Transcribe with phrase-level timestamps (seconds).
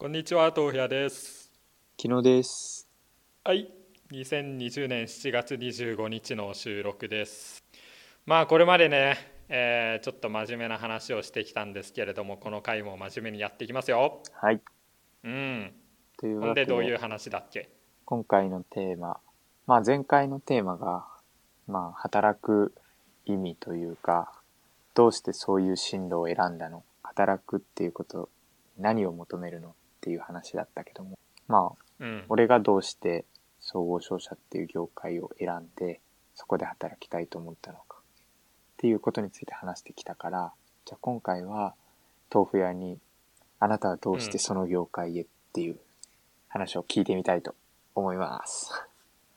[0.00, 1.50] こんにちは、豆腐屋です。
[2.00, 2.88] 昨日です。
[3.42, 3.68] はい、
[4.12, 7.64] 2020年7月25日の収録です。
[8.24, 9.16] まあこれまでね、
[9.48, 14.22] えーちょっと真面目な話をしてきたんですけれども、この回も真面目にやっていきますよ。
[14.34, 14.60] はい。
[15.24, 15.72] うん。
[16.16, 17.68] というわけででどういう話だっけ？
[18.04, 19.18] 今回のテーマ、
[19.66, 21.08] まあ前回のテーマが、
[21.66, 22.72] まあ働く
[23.26, 24.30] 意味というか、
[24.94, 26.84] どうしてそういう進路を選んだの？
[27.02, 28.28] 働くっていうこと、
[28.78, 29.70] 何を求めるの？
[29.70, 29.72] っ
[30.08, 31.18] ていう話だったけども、
[31.48, 32.24] まあうん。
[32.30, 33.26] 俺がどうして
[33.60, 36.00] 総合商社っていう業界を選んで、
[36.34, 37.98] そこで働きたいと思ったのか。
[37.98, 38.00] っ
[38.78, 40.52] ていうことについて話してきたから、
[40.86, 41.74] じゃあ今回は
[42.32, 42.98] 豆腐屋に、
[43.60, 45.78] あなたはどうしてその業界へっていう
[46.48, 47.54] 話を聞いてみたいと
[47.94, 48.72] 思います。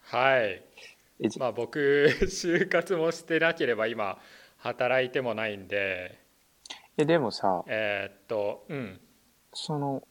[0.03, 0.63] はい。
[1.19, 1.79] えじまあ僕、
[2.23, 4.19] 就活もしてなければ今、
[4.59, 6.17] 働いてもないんで、
[6.97, 9.01] えでもさ、えーっと、うん。
[9.53, 10.03] その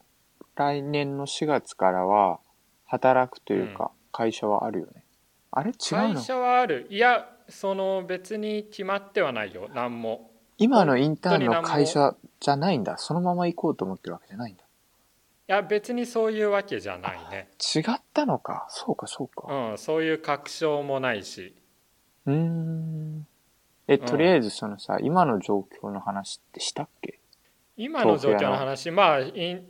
[0.57, 2.41] 来年の4月からは
[2.87, 5.05] 働くというか会社はあるよね。
[5.53, 6.15] あれ違うの？
[6.15, 6.87] 会社はある。
[6.91, 10.31] いや、その別に決まってはないよ、何も。
[10.59, 12.99] 今のインターンの会社じゃないんだ。
[12.99, 14.63] そのまま行こうと思ってるわけじゃないんだ。
[14.63, 14.67] い
[15.47, 18.67] や別にそういうわけじゃないね違ったのか。
[18.69, 19.53] そうか、そうか。
[19.53, 21.57] うんそういう確証もないし
[22.27, 23.27] うーん。
[23.89, 27.19] え、んとりあえずそのさ、今の状況の話ってしたっけ？
[27.77, 29.65] 今の状況の話まあイン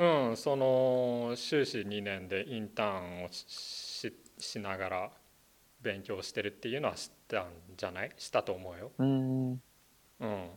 [0.00, 5.10] うんその修士2年でインターンをしながら
[5.82, 7.44] 勉強してるっていうのは知ったん
[7.76, 8.10] じゃない？
[8.16, 8.92] したと思うよ。
[8.98, 9.62] うーん。
[10.20, 10.50] うん。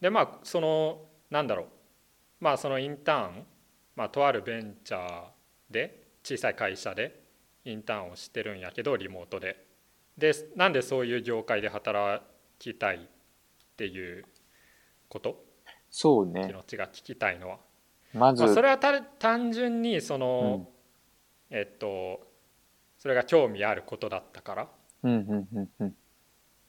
[0.00, 1.66] でまあそのなんだろう。
[2.40, 3.46] まあそのインターン
[3.96, 5.24] まあとあるベンチャー
[5.70, 7.22] で小さい会社で
[7.64, 9.66] インターンをしてるんやけどリモートで。
[10.18, 12.22] でなんでそういう業界で働
[12.58, 13.00] きたいっ
[13.76, 14.26] ていう
[15.08, 15.42] こと？
[15.90, 16.52] そう気ね。
[16.52, 17.58] 持ちが聞きたいのは、
[18.14, 20.68] まずまあ、、それはた単純にその、
[21.50, 22.20] えっと
[22.98, 24.68] それが興味あることだったから、
[25.02, 25.96] うん、うん、うん、うん。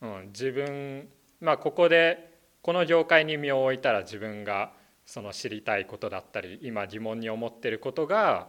[0.00, 1.08] うん、自分
[1.40, 4.72] まあここでこの業界に身を置いたら自分が
[5.06, 8.48] その知りたいことだったり今疑問に思ってることが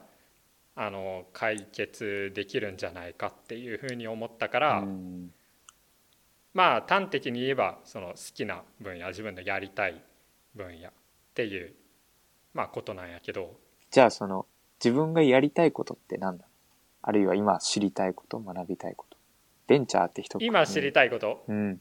[0.75, 5.31] あの解決できるんじゃないかっていうふうに思ったから、うん。
[6.53, 10.01] まあ端的に言えばその好きな分野自分のやりたい
[10.55, 10.91] 分野っ
[11.34, 11.73] ていう、
[12.55, 13.59] まあ、ことなんやけど
[13.91, 14.47] じゃあその、
[14.83, 16.45] 自分がやりたいことって何だ？
[17.03, 19.17] あるいは今知りたいこと、学びたいこと。
[19.67, 21.79] ベンチャーって人今知りたいこと、うん。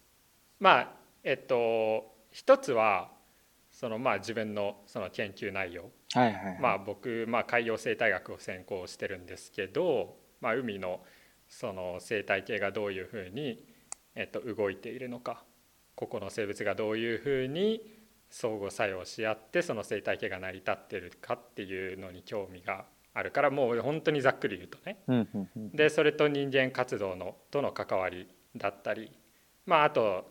[0.60, 0.92] まあ
[1.22, 3.10] えっと一つは
[3.70, 6.58] そのまあ自分のその研究内容はいはいはい。
[6.60, 11.00] まあ、僕、まあ、海洋生態学を専攻してるんですけど、まあ、海の
[11.48, 13.66] その生態系がどういうふうに、
[14.14, 15.42] えっと、動いているのか
[15.96, 17.93] 個々の生物がどういうふうに
[18.34, 22.84] 相互作用し合ってその生態系が成り立ってるかっていうのに興味が
[23.14, 24.98] あるからもう本当にざっくり言うとね。
[25.72, 29.12] でそれと人間活動のとの関わりだったり
[29.66, 30.28] まああと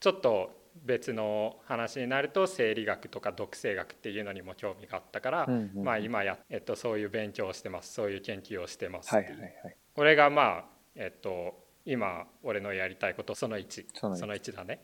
[0.00, 9.76] ちょっと別の話になると生理学とか毒性学っていうのにも興味があったから、まあ今や、えっと、そういう勉強をしてますそういう研究をしてますはいっていう、はいはい。
[9.94, 10.64] これがまあ
[10.96, 14.80] えっと今俺のやりたいことその1その一その1だね。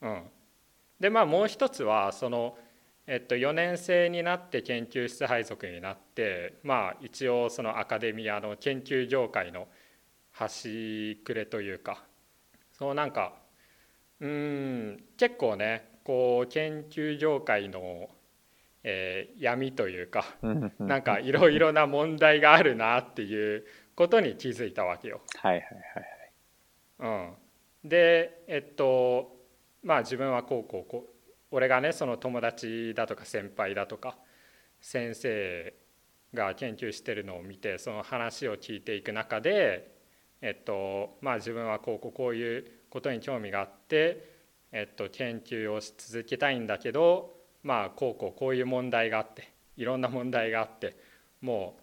[0.00, 0.22] うん、
[1.00, 2.56] でまあもう一つはその、
[3.06, 9.66] えっと、4年生になって研究室配属になってまあ一応そのアカデミアの研究業界の
[10.32, 12.04] 端くれというか
[12.78, 13.32] そうなんか
[14.20, 14.28] うー
[14.92, 18.08] ん結構ねこう研究業界の、
[18.82, 20.24] えー闇というか
[20.78, 25.20] なんかいろいろな問題があるなっていうことに気づいたわけよ。
[25.36, 27.32] はいはいはいはい。
[27.82, 29.39] うん、でえっと
[29.82, 34.16] まあ自分はこうこうこう俺がねその友達だとか先輩だとか
[34.80, 35.74] 先生
[36.32, 39.90] が研究してるのを見てその話を聞いていく中で
[40.42, 44.30] えっとまあ自分はこうこうこういうことに興味があって
[44.72, 50.96] えっと研究をし続けたいんだけどまあこうこうこういう問題があっていろんな問題があって
[51.40, 51.82] もう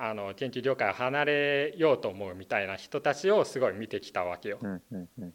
[0.00, 4.58] あの研究業界を離れようと思うみたいな人たちをすごい見てきたわけよ。
[4.62, 5.34] うんうん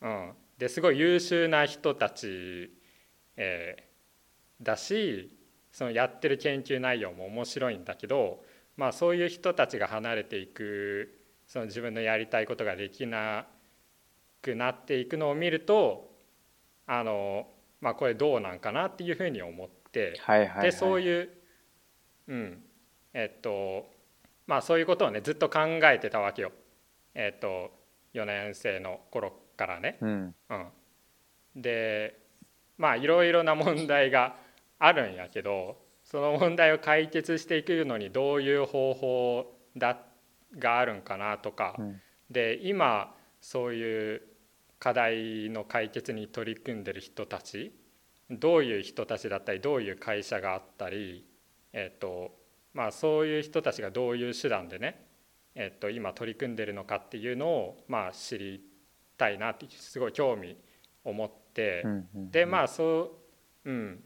[0.00, 0.32] うん。
[0.56, 2.70] うん、ですごい優秀な人たち、
[3.36, 3.86] えー
[4.62, 5.36] だし
[5.72, 8.42] そのやってる研究内容も面白いんだけど、
[8.76, 13.46] まあ、そういう人たちが離れていくその自分のやりたいことができな
[14.42, 16.10] くなっていくのを見ると
[16.86, 17.46] あの、
[17.80, 20.14] まあ、これどうなんかなっていうふうに思って。
[20.20, 20.62] はいはいはい。
[20.64, 21.00] でそうう。
[21.00, 21.30] いう
[22.28, 22.62] うん
[23.12, 23.86] えっと
[24.46, 26.52] まあそういうことをねずっと考えてたわけよ
[27.14, 27.70] えっと
[28.14, 30.34] 4年生の頃からね、うん。
[30.50, 32.18] うん、で
[32.78, 34.36] まあいろいろな問題が
[34.78, 39.98] あるんやけどその問題を解決していくのにどういう方法だ
[40.58, 42.00] があるんかなとか、うん。
[42.30, 44.22] で今そういう
[44.78, 47.72] 課題の解決に取り組んでる人たち
[48.30, 51.24] どういう人たちだったりどういう会社があったり、
[51.72, 52.36] えっと
[52.74, 55.06] まあ、そういう人たちがどういう手段でね、
[55.54, 58.60] えっと、今取り組んでるのかっていうのを、まあ、知り
[59.16, 60.56] たいなってすごい興味
[61.04, 61.84] を持って、
[62.14, 63.18] でまあそ
[63.64, 64.04] ううん。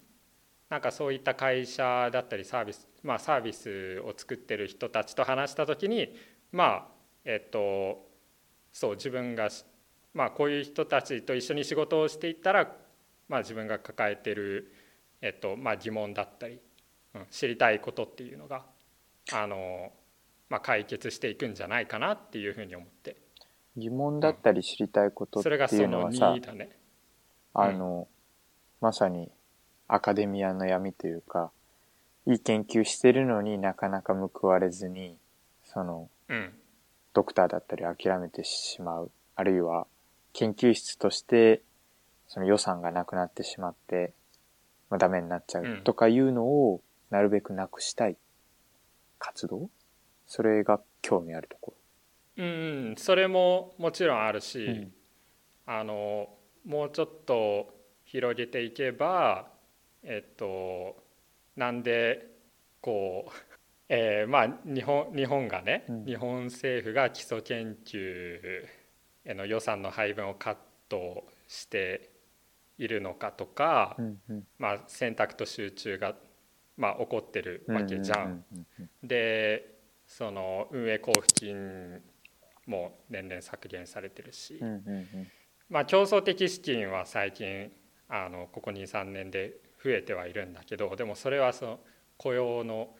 [0.70, 6.14] なんかそういった会社だったりサービスまあサービスを作ってる人たちと話した時に
[6.52, 6.88] まあ
[7.24, 8.08] えっと
[8.72, 9.64] そう自分がし
[10.14, 12.72] まあこういう人たちと一緒に仕事をしていったら
[13.28, 14.72] まあ自分が抱えてる
[15.20, 16.60] えっとまあ疑問だったり、
[17.16, 18.64] うん、知りたいことっていうのが
[19.32, 19.90] あの
[20.48, 23.16] まあ解決していくんじゃないかなっていうふうに思って
[23.80, 26.70] 疑問だったり知りたいことっていそうののはさ2だね。
[27.54, 28.06] あの、
[28.80, 29.30] まさに
[29.88, 31.50] アカデミアの闇というか
[32.26, 35.16] いい研究してるのになかなか報われずに
[35.64, 36.52] そのうん。
[37.12, 39.10] ドクターだったり諦めてしまう。
[39.34, 39.88] あるいは
[40.32, 41.62] 研究室として
[42.28, 44.12] その予算がなくなってしまって、
[44.90, 45.82] まあ、ダメになっちゃううん。
[45.82, 46.80] とかいうのを
[47.10, 48.16] なるべくなくしたい
[49.18, 49.68] 活動？
[50.28, 51.79] それが興味あるとこうん
[52.40, 52.44] う
[52.92, 54.92] ん、それももちろんあるし、うん。
[55.66, 56.28] あの
[56.64, 59.48] もうちょっと広げていけば
[60.02, 60.96] えっと
[61.54, 62.26] なんで
[62.80, 63.32] こう、
[63.90, 66.04] えーまあ日本日本がね、うん。
[66.06, 68.66] 日本政府が基礎研究
[69.26, 70.56] への予算の配分をカッ
[70.88, 72.08] トして
[72.78, 74.46] いるのかとか、ろ、うんうん。
[74.58, 76.16] まあ、選択と集中が、
[76.78, 78.44] まあ、起こってるわけじゃん。
[79.02, 82.02] でその運営交付金
[82.70, 84.60] も年々削減されてるし、
[85.68, 87.70] まあ、競争的資金は最近
[88.08, 91.80] あのここ23年で増えてはいるんだけどでもそれはその
[92.16, 92.94] 雇用の、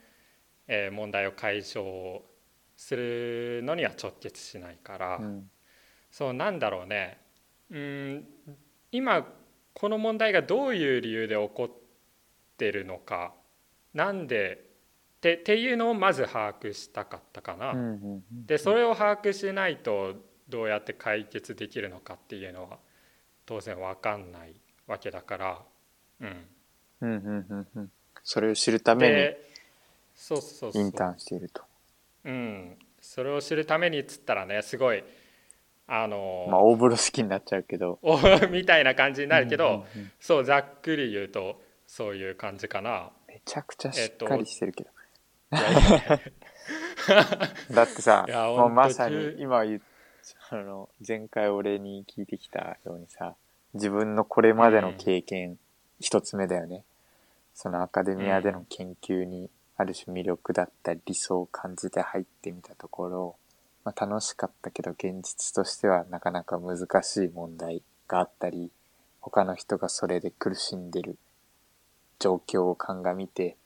[0.66, 2.20] えー問題を解消
[2.76, 5.50] するのには直結しないから、うん。
[6.10, 7.18] そうなんだろうね。
[7.70, 8.24] うん
[8.90, 9.26] 今
[9.74, 11.70] この問題がどういう理由で起こっ
[12.56, 13.32] てるのか
[13.94, 14.69] なんでっ
[15.20, 17.74] てっていうのをまず把握したかったかな。
[18.32, 20.14] でそれを把握しないと
[20.48, 22.78] どうやって解決できるのかっていうのは
[23.46, 24.54] 当然分かんない
[24.86, 25.58] わけだから、
[26.20, 26.46] うん、
[27.00, 27.90] うんうんうんうん
[28.22, 29.50] それを知るためで
[30.14, 31.62] そうそうそうにインターンしていると。
[32.24, 35.02] うん、それを知るためにっつったらねすごい
[35.92, 37.98] あの、まあ大風呂好きになっちゃうけど。
[38.02, 38.16] お
[38.48, 39.86] みたいな感じになるけど、
[40.20, 43.10] そうざっくり言うとそういう感じかな。
[43.26, 44.90] めちゃくちゃしっかりしてるけど。
[47.70, 48.26] だってさ
[48.56, 49.82] もうまさに急今言う
[50.50, 53.34] あの前回俺に聞いてきたようにさ
[53.74, 55.58] 自分のこれまでの経験
[55.98, 56.84] 一つ目だよね。
[57.54, 63.36] そのアカデミアでの研究にある種魅力だったり理想を感じて入ってみたところ、
[63.84, 68.70] まあ、楽しかったけど現実としてはなかなか難しい問題があったり
[69.20, 71.18] 他の人がそれで苦しんでる
[72.18, 73.56] 状況を鑑みて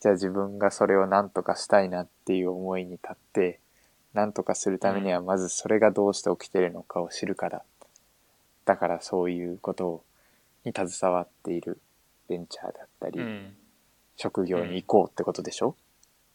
[0.00, 3.60] じゃあ自分がそれを何とかしたいなっていう思いに立って
[4.14, 7.62] 何とかするためにはまずそれがどうして起きてるのかを知るから
[8.64, 10.04] だからそういうこと
[10.64, 11.80] に携わっている
[12.28, 13.56] ベンチャーだったり、うん。
[14.16, 15.76] 職業に行こうってことでしょ、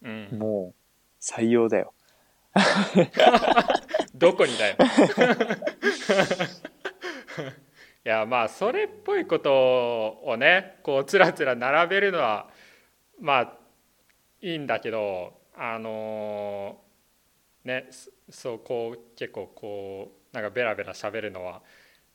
[0.03, 0.75] うん、もう
[1.21, 1.93] 採用だよ。
[4.13, 4.75] どこにだよ。
[8.03, 12.49] いやまあそれっぽいことをねこうつらつら並べるのは
[13.21, 13.53] まあ
[14.41, 16.81] いいんだけどあの
[17.63, 21.61] ねそそうこう結構こうなんかベラベラ喋るのは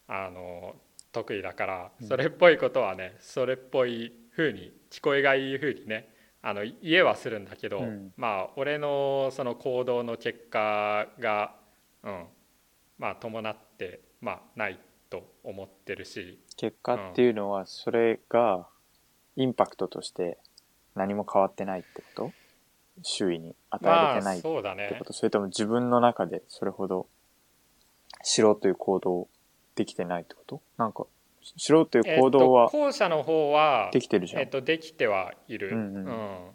[0.09, 0.75] あの
[1.13, 2.09] 得意だからうん。
[2.09, 8.13] それっぽいことはねそれっぽい風に聞こえがいい風にねあの言えはするんだけど、うん。
[8.17, 11.55] まあ俺のその行動の結果が、
[12.05, 12.25] うん、
[12.99, 14.79] まあ伴って、まあ、ない
[15.11, 16.41] と思ってるし。
[16.57, 18.69] 結果っていうのはそれが
[19.35, 20.39] インパクトとして
[20.97, 22.35] 何も変わってないってこと？
[23.03, 24.97] 周囲に与えまあれてないってそうだね。
[24.99, 27.07] こと、それとも自分の中でそれほど
[28.25, 29.29] 知ろうという行動
[29.75, 30.63] できてないってこと？
[30.79, 31.05] なんか
[31.59, 36.05] 知ろうという行動はえっと、後者の方はできてるじゃん、えっと、できてはいる、うんうん。
[36.05, 36.55] うん。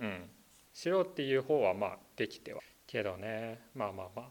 [0.00, 0.30] うん。
[0.72, 3.60] しろっていう方はまあできてはけどね。
[3.74, 4.28] まあまあまあ。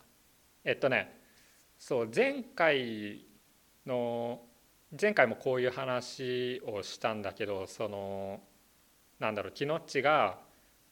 [0.66, 1.16] えっとね
[1.78, 3.26] そう前回
[3.86, 4.42] の
[5.00, 8.42] 前回もこういう話をしたんだけどその
[9.22, 10.40] なんだろうキノッチが、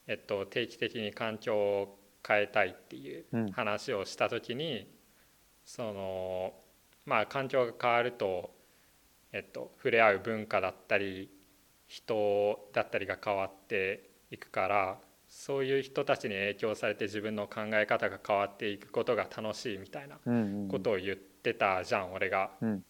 [0.07, 3.51] えっと、定期的に環境を変えたいっていううん。
[3.51, 4.87] 話をした時に、
[5.65, 6.53] その
[7.05, 8.51] まあ環境が変わると、
[9.33, 11.29] えっと、触れ合う文化だったり、
[11.87, 20.67] 人だったりが変わっていくからそういう人たちに影響されて自分の考え方が変わっていくことが楽しいみたいなうんうん。
[20.67, 22.51] ことを言ってたじゃん俺が。
[22.61, 22.83] うん。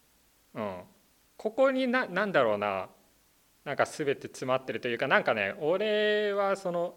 [0.54, 0.80] うん、
[1.36, 2.88] ここにななんだろうな
[3.70, 6.96] なんか全て詰まってるというかなんかね俺はその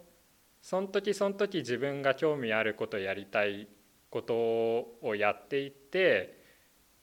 [0.60, 3.68] その時その時自分が興味あることやりたい
[4.10, 6.36] ことをやっていって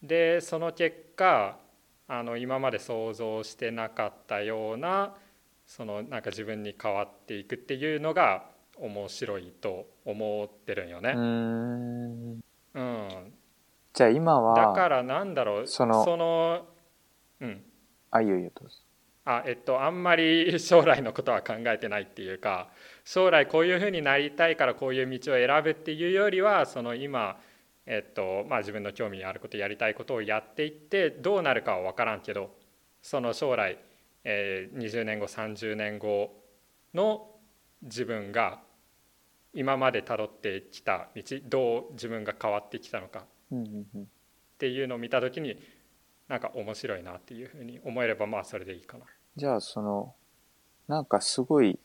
[0.03, 1.57] でその結果
[2.09, 5.15] あの今まで想像してなかったような
[5.65, 8.47] そのなんか自分に変わっていくっていうのが
[8.77, 11.13] 面白いと思ってるんよね。
[11.15, 12.41] うーん。
[12.75, 13.33] うん、
[13.95, 16.67] じゃあ今はだからなんだろうそのその
[17.41, 17.63] うん。
[18.11, 18.75] あいいよいいよどうぞ
[19.39, 22.71] あえっとあんまり 将来のことは考えてないっていうか
[23.05, 27.41] 将来こういうふうになりたいからこういう道を選ぶっていうよりはその今
[27.87, 32.57] えっとまあ自分の興味あることやりたいことをやっていってどうなるかは分からんけど
[33.03, 33.79] その将来、
[34.25, 36.43] えー20年後30年後
[36.95, 37.41] の
[37.83, 38.63] 自分が
[39.53, 43.27] 今までたどってきた道どう自分が変わってきたのかっ
[44.59, 45.61] ていうのを見た時に
[46.29, 49.07] なんか面白いなっていうふうに思えればまあそれでいいかな。
[49.37, 50.15] じゃあその
[50.89, 51.79] なんかすごい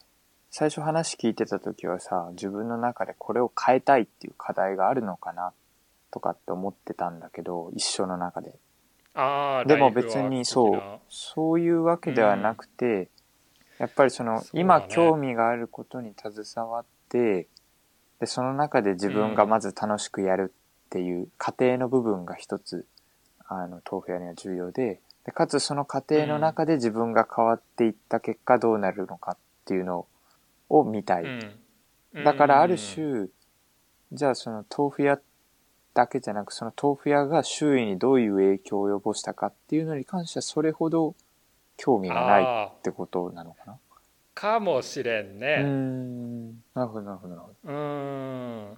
[0.50, 5.54] 最初話聞いてた時はさ自分の中でこれを変えたいっていう課題があるのかな
[6.12, 8.54] とかって思ってたんだけど一生の中で。
[9.14, 13.10] あーでも別に的そうなそういうわけではなくて、
[13.78, 14.62] やっぱりそのそね。
[14.62, 17.48] 今興味があることに携わって
[18.20, 20.54] でその中で自分がまず楽しくやる
[20.86, 22.88] っていう過程の部分が一つ
[23.48, 30.06] あの豆腐屋には重要ででかつその過程の中で自分が変わっていった結果どうなるのかっていうの
[30.70, 32.24] を見たい、うん。
[32.24, 33.28] だからある種、
[34.12, 35.20] じゃあその豆腐屋
[35.96, 41.16] だけじゃなくその豆腐屋が周囲にどういう影響を及ぼしたかっていうのに関してはそれほど
[41.78, 43.74] 興味がないっあてことなのかな。
[43.74, 43.76] ー
[44.36, 45.64] かもしれんね。
[45.64, 46.50] ん。
[46.76, 48.78] なるほどなるほどなるほうーん。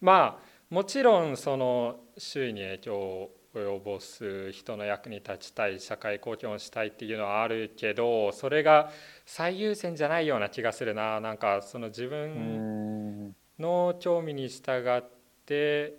[0.00, 8.90] まあもちろんその周囲に影響を及ぼす人の役に立ちたい社会貢献をしたいっていうのはあるけどそれが
[9.24, 11.20] 最優先じゃないような気がするな。
[11.20, 15.02] なんかその自分んの興味に従っ
[15.46, 15.94] て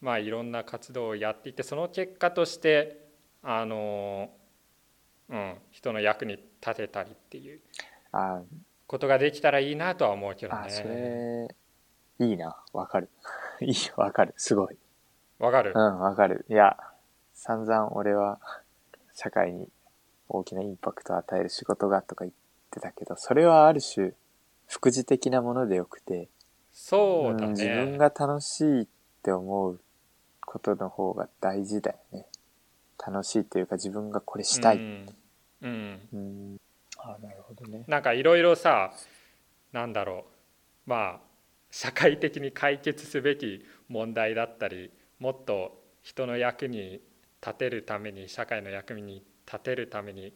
[0.00, 3.08] まあいろんな活動をやっていってその結果として
[3.42, 4.30] あの、
[5.28, 7.60] うん、人の役に立てたりっていう
[8.12, 8.42] あ
[8.86, 11.48] ことができたらいいなとは思うけどあそね。
[12.18, 12.56] れいいな。
[12.72, 13.08] わかる。
[13.60, 14.34] いいわかる。
[14.36, 14.76] すごい
[15.40, 15.72] わかる。
[15.74, 16.46] うんわかる。
[16.48, 16.76] いや
[17.34, 18.38] 散々俺は
[19.14, 19.66] 社会に
[20.28, 22.34] 大きなインパクトを与える仕事がとか言っ
[22.70, 24.12] てたけどそれはある種
[24.68, 26.28] 副次的なものでよくて
[26.72, 27.98] そうだん自分ね。
[27.98, 28.86] が楽しいっ
[29.22, 29.80] て思う
[30.44, 32.26] ことの方が大事だよね。
[33.04, 35.06] 楽しいっていうか自分がこれしたい、うん
[35.62, 36.00] うん。
[36.12, 36.60] うん、
[36.98, 37.84] あなるほどね。
[37.88, 38.92] なんかいろいろさ
[39.72, 40.26] なんだろ
[40.86, 40.90] う。
[40.90, 41.20] まあ
[41.70, 47.00] 社会的に解決すべき問題だったりもっと人の役に
[47.40, 50.34] 立てるために社会の役に立てるために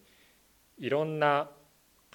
[0.79, 1.51] いろんな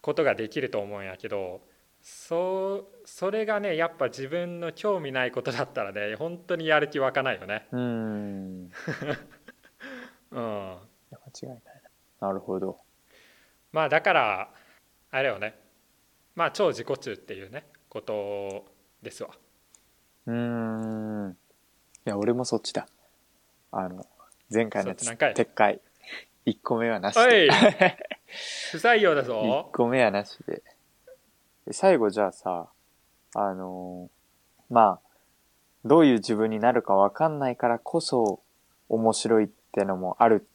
[0.01, 1.61] ことができると思うんやけど
[2.01, 7.67] そうそれがねやっぱ自分の興味ないことだったらね本当にやる気湧かないよね。
[7.71, 8.71] う ん。
[10.31, 10.77] いうん、や
[11.11, 11.61] 間違いない
[12.21, 12.27] な。
[12.27, 12.77] なるほど。
[13.71, 14.53] まあだから
[15.11, 15.59] あれよね。
[16.35, 18.65] まあ超自己中っていうねこと
[19.01, 19.31] ですわ。
[20.27, 21.31] うーん。
[21.31, 21.48] い
[22.05, 22.87] や俺もそっちだ。
[23.71, 24.05] あの
[24.51, 25.33] 前回のやつそっち何回？
[25.33, 25.81] 撤回。
[26.45, 27.49] 1個目はなしおでい！
[28.71, 29.69] 不採用だ1ぞ。
[29.73, 30.63] 個目はなしで。
[31.67, 32.67] で最後じゃあさ
[33.35, 35.09] あのーまあ
[35.85, 38.41] どういう自分になるかわかんないからこそ
[38.89, 40.47] 面白いってのもある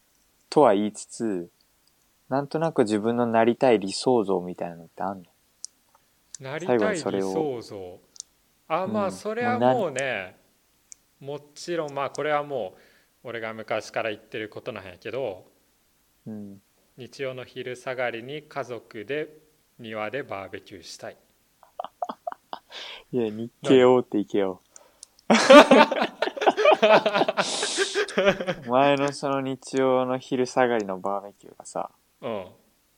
[0.51, 1.51] とは言いつつ
[2.29, 5.25] なんとなく自分のなりたい理想像みたいなのってあんの？
[6.41, 7.99] なり最後たい理にそれを想像。
[8.69, 10.37] あまあうんそれはもうね
[11.25, 12.75] もちろんまあこれはも
[13.25, 15.47] う俺が昔から言ってることなんやけど
[16.27, 16.61] うん
[16.99, 19.29] 日曜の昼下がりに家族で
[19.79, 21.17] 庭でバーベキューしたい。
[23.13, 24.61] いや日系大手行けよ
[28.69, 31.91] 前のその日曜の昼下がりのバーベキューがさ
[32.21, 32.47] うん。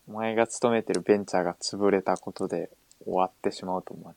[0.09, 2.71] お前が勤めてるベンチャーが潰れたことで
[3.05, 4.15] 終わってしまうと思うね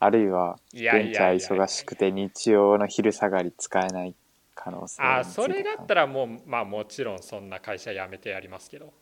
[0.00, 1.32] あるいはいやいベンチャや。
[1.32, 4.14] いやー忙しくて日曜の昼下がり使えない
[4.54, 8.92] 可能性あそれだったらもうまあもちろんそんな会社辞めてやりますけど。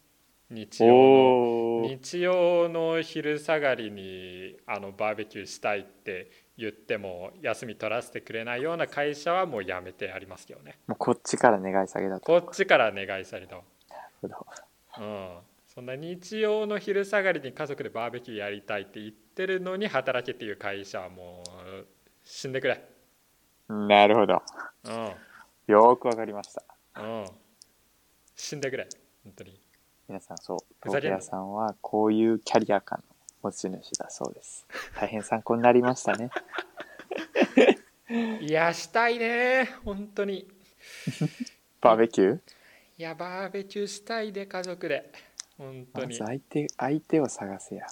[0.48, 10.78] 日曜の日曜の昼下がりにあのバーベキューしたいって言っても休み取らせてくれないような会社はもう辞めてやりますけどね。
[10.86, 12.26] もうこっちから願い下げだと。
[12.26, 14.44] こっちから願いされたわなるほ
[14.98, 15.04] ど。
[15.04, 15.38] うん
[15.76, 21.42] そんな日曜の昼下がりに家族でバーベキューやりたいって言ってるのに働けっていう会社はも
[21.82, 21.86] う
[22.24, 22.82] 死んでくれ。
[23.68, 24.42] なるほど。
[24.84, 24.92] うん。
[25.66, 26.62] よーくわかりました。
[26.98, 27.26] うん。
[28.34, 28.88] 死んでくれ。
[29.22, 29.60] 本当に。
[30.08, 34.66] 皆さんそう、豆腐屋さんはこういうキャリア感の持ち主だそうです。
[34.98, 36.30] 大変参考になりましたね。
[38.40, 39.68] いやしたいね。
[39.84, 40.48] 本当に。
[41.82, 42.40] バーベキュー？
[42.98, 45.12] いやバーベキューしたいで家族で
[45.58, 47.86] 本当まにず相手、相手を探せや。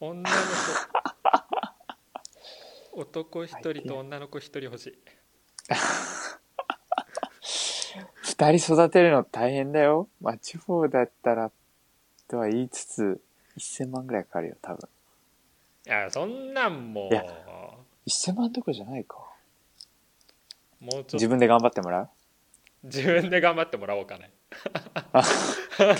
[0.00, 0.36] 女の
[2.92, 4.98] 子 男一人と女の子一人欲しい
[8.22, 10.08] 二人育てるの大変だよ。
[10.20, 11.50] まあ地方だったら、
[12.28, 13.20] とは言いつつ、
[13.56, 14.88] 1000万ぐらいかかるよ、多分。
[15.86, 17.22] いやそんなんもいや
[18.06, 19.18] 1000万どころじゃないか。
[20.80, 22.08] うもうちょっと自分で頑張ってもらう？
[22.84, 24.30] 自分で頑張ってもらおうかね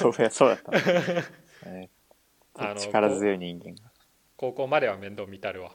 [0.00, 0.70] 豆腐屋そうだった
[1.68, 1.90] の、ね
[2.56, 3.90] あの力強い人間が。
[4.36, 5.72] 高校までは面倒見たるわ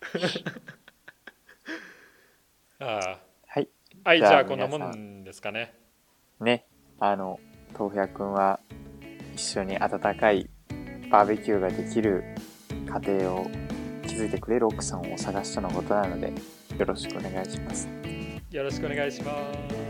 [2.78, 3.68] あはい。
[4.04, 5.74] あはいじじゃあこんなもんですかね
[6.40, 6.66] ね、
[6.98, 7.38] あの、
[7.78, 8.58] 豆腐屋くんは
[9.34, 10.50] 一緒に温かい
[11.10, 12.24] バーベキューができる
[12.86, 13.46] 家庭を
[14.06, 16.32] 築いてくれる奥さんを探したのことなので、
[16.78, 17.88] よろしくお願いします。
[18.50, 19.32] よろしくお願いしま
[19.70, 19.81] す